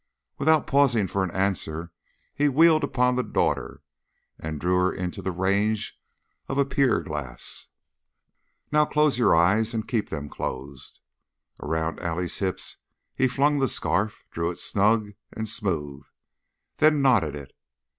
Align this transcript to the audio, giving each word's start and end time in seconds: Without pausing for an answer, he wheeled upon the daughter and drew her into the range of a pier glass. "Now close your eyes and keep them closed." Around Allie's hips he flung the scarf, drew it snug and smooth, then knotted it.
Without 0.39 0.65
pausing 0.65 1.05
for 1.05 1.23
an 1.23 1.29
answer, 1.29 1.91
he 2.33 2.49
wheeled 2.49 2.83
upon 2.83 3.15
the 3.15 3.21
daughter 3.23 3.83
and 4.39 4.59
drew 4.59 4.79
her 4.79 4.91
into 4.91 5.21
the 5.21 5.31
range 5.31 6.01
of 6.49 6.57
a 6.57 6.65
pier 6.65 7.01
glass. 7.03 7.67
"Now 8.71 8.83
close 8.83 9.19
your 9.19 9.35
eyes 9.35 9.75
and 9.75 9.87
keep 9.87 10.09
them 10.09 10.27
closed." 10.27 11.01
Around 11.61 11.99
Allie's 11.99 12.39
hips 12.39 12.77
he 13.13 13.27
flung 13.27 13.59
the 13.59 13.67
scarf, 13.67 14.25
drew 14.31 14.49
it 14.49 14.57
snug 14.57 15.11
and 15.33 15.47
smooth, 15.47 16.03
then 16.77 17.03
knotted 17.03 17.35
it. 17.35 17.53